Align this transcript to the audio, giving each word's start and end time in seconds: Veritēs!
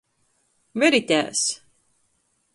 Veritēs! 0.83 1.45